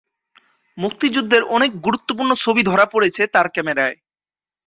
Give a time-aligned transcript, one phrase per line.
[0.77, 3.95] মুক্তিযুদ্ধের অনেক গুরুত্বপূর্ণ ছবি ধরা পড়েছে তার ক্যামেরায়।